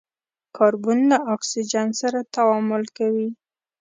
کاربن 0.57 0.99
له 1.11 1.17
اکسیجن 1.33 1.87
سره 2.01 2.19
تعامل 2.35 2.83
کوي. 2.97 3.29